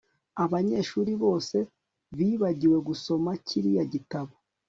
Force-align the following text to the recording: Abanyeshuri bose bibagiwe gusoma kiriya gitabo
Abanyeshuri 0.43 1.11
bose 1.23 1.57
bibagiwe 2.17 2.77
gusoma 2.87 3.29
kiriya 3.45 3.83
gitabo 3.93 4.33